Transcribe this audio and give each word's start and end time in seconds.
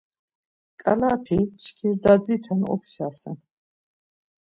Ǩalati 0.81 1.39
mşkirdadziten 1.53 2.61
opşasen. 2.73 3.37